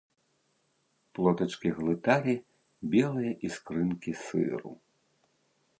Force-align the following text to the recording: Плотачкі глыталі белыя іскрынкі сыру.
Плотачкі 1.17 1.69
глыталі 1.77 2.35
белыя 2.95 3.31
іскрынкі 3.49 4.11
сыру. 4.25 4.71